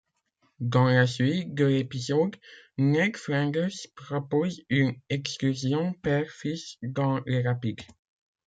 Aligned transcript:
Dans 0.63 0.85
la 0.85 1.05
suite 1.05 1.53
de 1.53 1.65
l'épisode, 1.65 2.35
Ned 2.79 3.15
Flanders 3.15 3.85
propose 3.95 4.59
une 4.69 4.95
excursion 5.11 5.93
père-fils 5.93 6.77
dans 6.81 7.19
les 7.27 7.43
rapides. 7.47 7.81